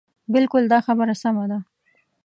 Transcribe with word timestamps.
بلکل 0.33 0.63
دا 0.71 0.79
خبره 0.87 1.13
سمه 1.21 1.45
ده. 1.51 1.59